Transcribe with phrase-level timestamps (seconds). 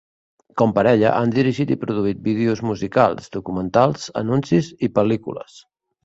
[0.59, 5.61] Com parella, han dirigit i produït vídeos musicals, documentals, anuncis i pel·lícules.